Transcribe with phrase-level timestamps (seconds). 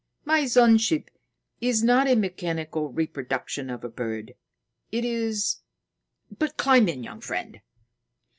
[0.25, 1.11] My sun ship
[1.59, 4.33] is not a mechanical reproduction of a bird.
[4.91, 5.57] It is
[6.35, 7.61] but, climb in, young friend."